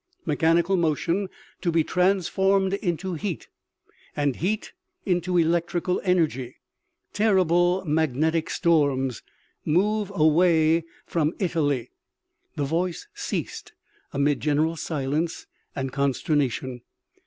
[0.25, 1.29] Mechanical motion
[1.61, 3.49] to be transformed into heat,
[4.15, 4.73] and heat
[5.05, 6.55] into electrical energy.
[7.13, 9.21] Terrible magnetic storms.
[9.63, 11.91] Move away from Italy."
[12.55, 13.73] The voice ceased
[14.11, 15.45] amid general silence
[15.75, 16.81] and consterna tion.